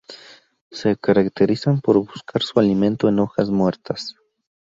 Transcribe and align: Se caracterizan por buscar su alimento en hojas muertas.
Se 0.71 0.95
caracterizan 0.97 1.79
por 1.79 1.99
buscar 1.99 2.41
su 2.41 2.59
alimento 2.59 3.07
en 3.07 3.19
hojas 3.19 3.51
muertas. 3.51 4.15